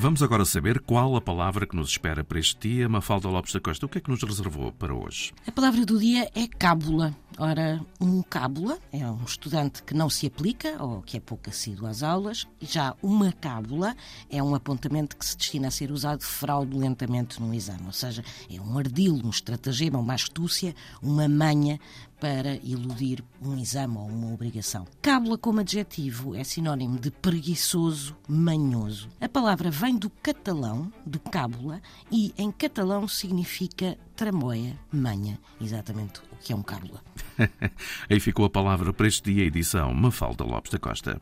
Vamos 0.00 0.22
agora 0.22 0.46
saber 0.46 0.80
qual 0.80 1.14
a 1.14 1.20
palavra 1.20 1.66
que 1.66 1.76
nos 1.76 1.90
espera 1.90 2.24
para 2.24 2.38
este 2.38 2.70
dia. 2.70 2.88
Mafalda 2.88 3.28
Lopes 3.28 3.52
da 3.52 3.60
Costa, 3.60 3.84
o 3.84 3.88
que 3.88 3.98
é 3.98 4.00
que 4.00 4.08
nos 4.08 4.22
reservou 4.22 4.72
para 4.72 4.94
hoje? 4.94 5.30
A 5.46 5.52
palavra 5.52 5.84
do 5.84 5.98
dia 5.98 6.26
é 6.34 6.46
cábula. 6.46 7.14
Ora, 7.38 7.84
um 8.00 8.22
cábula 8.22 8.78
é 8.90 9.06
um 9.06 9.22
estudante 9.24 9.82
que 9.82 9.92
não 9.92 10.08
se 10.08 10.26
aplica 10.26 10.82
ou 10.82 11.02
que 11.02 11.18
é 11.18 11.20
pouco 11.20 11.50
assíduo 11.50 11.86
às 11.86 12.02
aulas. 12.02 12.48
Já 12.62 12.94
uma 13.02 13.30
cábula 13.30 13.94
é 14.30 14.42
um 14.42 14.54
apontamento 14.54 15.18
que 15.18 15.26
se 15.26 15.36
destina 15.36 15.68
a 15.68 15.70
ser 15.70 15.92
usado 15.92 16.22
fraudulentamente 16.22 17.38
num 17.38 17.52
exame. 17.52 17.84
Ou 17.84 17.92
seja, 17.92 18.24
é 18.50 18.58
um 18.58 18.78
ardil, 18.78 19.20
um 19.22 19.28
estratagema, 19.28 19.98
uma 19.98 20.14
astúcia, 20.14 20.74
uma 21.02 21.28
manha 21.28 21.78
para 22.20 22.56
iludir 22.56 23.24
um 23.40 23.56
exame 23.56 23.96
ou 23.96 24.06
uma 24.06 24.32
obrigação. 24.32 24.86
Cábula 25.00 25.38
como 25.38 25.60
adjetivo 25.60 26.34
é 26.34 26.44
sinónimo 26.44 26.98
de 26.98 27.10
preguiçoso, 27.10 28.14
manhoso. 28.28 29.08
A 29.20 29.28
palavra 29.28 29.70
vem 29.70 29.96
do 29.96 30.10
catalão, 30.10 30.92
de 31.06 31.18
cábula, 31.18 31.80
e 32.12 32.34
em 32.36 32.52
catalão 32.52 33.08
significa 33.08 33.96
tramóia, 34.14 34.78
manha, 34.92 35.38
exatamente 35.60 36.20
o 36.30 36.36
que 36.36 36.52
é 36.52 36.56
um 36.56 36.62
cábula. 36.62 37.02
Aí 38.08 38.20
ficou 38.20 38.44
a 38.44 38.50
palavra 38.50 38.92
para 38.92 39.08
este 39.08 39.32
dia, 39.32 39.44
edição 39.44 39.94
Mafalda 39.94 40.44
Lopes 40.44 40.70
da 40.70 40.78
Costa. 40.78 41.20